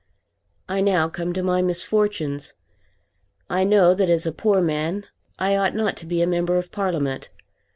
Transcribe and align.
I 0.67 0.81
now 0.81 1.09
come 1.09 1.31
to 1.33 1.43
my 1.43 1.61
misfortunes. 1.61 2.53
I 3.51 3.63
know 3.63 3.93
that 3.93 4.09
as 4.09 4.25
a 4.25 4.31
poor 4.31 4.59
man 4.59 5.05
I 5.37 5.55
ought 5.55 5.75
not 5.75 5.95
to 5.97 6.07
be 6.07 6.23
a 6.23 6.25
member 6.27 6.57
of 6.57 6.71
Parliament. 6.71 7.29